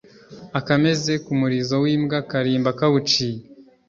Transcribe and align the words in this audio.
akameze 0.59 1.13
ku 1.23 1.31
murizo 1.39 1.75
w'imbwa 1.83 2.17
karimba 2.31 2.69
kawuciye 2.79 3.39